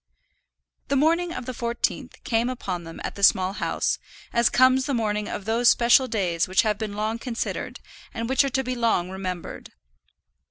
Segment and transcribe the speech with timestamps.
[0.87, 3.99] The morning of the fourteenth came upon them at the Small House,
[4.33, 7.79] as comes the morning of those special days which have been long considered,
[8.11, 9.73] and which are to be long remembered.